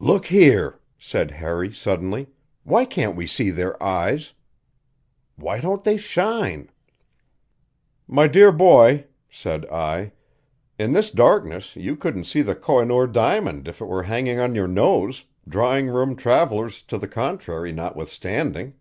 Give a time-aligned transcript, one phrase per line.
[0.00, 2.26] "Look here," said Harry suddenly,
[2.64, 4.32] "why can't we see their eyes?
[5.36, 6.70] Why don't they shine."
[8.08, 10.10] "My dear boy," said I,
[10.76, 14.66] "in this darkness you couldn't see the Kohinoor diamond if it were hanging on your
[14.66, 18.74] nose, drawing room travelers to the contrary notwithstanding.